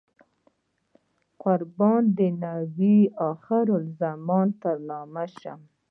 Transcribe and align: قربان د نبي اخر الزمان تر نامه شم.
قربان 1.43 2.01
د 2.17 2.19
نبي 2.43 2.97
اخر 3.31 3.65
الزمان 3.81 4.47
تر 4.61 4.75
نامه 4.89 5.25
شم. 5.39 5.59